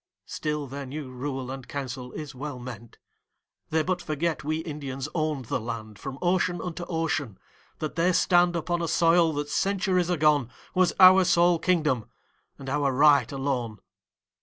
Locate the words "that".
7.77-7.95, 9.33-9.47